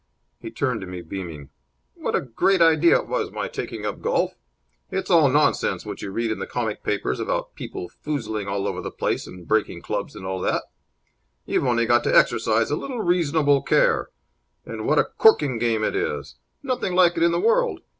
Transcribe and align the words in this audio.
He 0.39 0.49
turned 0.49 0.81
to 0.81 0.87
me, 0.87 1.03
beaming. 1.03 1.51
"What 1.93 2.15
a 2.15 2.21
great 2.21 2.59
idea 2.59 2.97
it 3.01 3.07
was, 3.07 3.29
my 3.31 3.47
taking 3.47 3.85
up 3.85 4.01
golf! 4.01 4.33
It's 4.89 5.11
all 5.11 5.29
nonsense 5.29 5.85
what 5.85 6.01
you 6.01 6.09
read 6.09 6.31
in 6.31 6.39
the 6.39 6.47
comic 6.47 6.81
papers 6.81 7.19
about 7.19 7.53
people 7.53 7.87
foozling 7.87 8.47
all 8.47 8.65
over 8.67 8.81
the 8.81 8.89
place 8.89 9.27
and 9.27 9.47
breaking 9.47 9.83
clubs 9.83 10.15
and 10.15 10.25
all 10.25 10.41
that. 10.41 10.63
You've 11.45 11.65
only 11.65 11.85
to 11.85 12.17
exercise 12.17 12.71
a 12.71 12.75
little 12.75 12.99
reasonable 13.03 13.61
care. 13.61 14.09
And 14.65 14.87
what 14.87 14.97
a 14.97 15.03
corking 15.05 15.59
game 15.59 15.83
it 15.83 15.95
is! 15.95 16.33
Nothing 16.63 16.95
like 16.95 17.15
it 17.15 17.21
in 17.21 17.31
the 17.31 17.39
world! 17.39 17.81